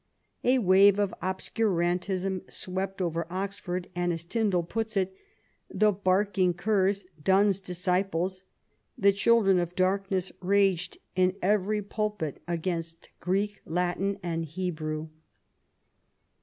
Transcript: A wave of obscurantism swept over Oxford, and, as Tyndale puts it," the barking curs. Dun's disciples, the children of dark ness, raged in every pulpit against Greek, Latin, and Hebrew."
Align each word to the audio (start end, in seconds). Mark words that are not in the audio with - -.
A 0.43 0.57
wave 0.57 0.97
of 0.97 1.13
obscurantism 1.21 2.41
swept 2.49 3.03
over 3.03 3.27
Oxford, 3.29 3.87
and, 3.93 4.11
as 4.11 4.23
Tyndale 4.23 4.63
puts 4.63 4.97
it," 4.97 5.15
the 5.69 5.91
barking 5.91 6.55
curs. 6.55 7.05
Dun's 7.23 7.59
disciples, 7.59 8.41
the 8.97 9.13
children 9.13 9.59
of 9.59 9.75
dark 9.75 10.09
ness, 10.09 10.31
raged 10.41 10.97
in 11.15 11.35
every 11.39 11.83
pulpit 11.83 12.41
against 12.47 13.11
Greek, 13.19 13.61
Latin, 13.63 14.17
and 14.23 14.45
Hebrew." 14.45 15.09